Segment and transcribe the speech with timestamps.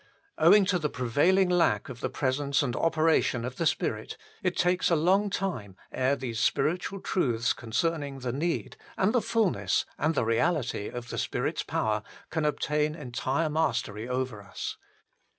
[0.39, 4.89] Owing to the prevailing lack of the presence and operation of the Spirit, it takes
[4.89, 10.25] a long time ere these spiritual truths concerning the need, and the fulness, and the
[10.25, 12.01] reality of the Spirit s power
[12.31, 14.75] can obtain entire mastery over us.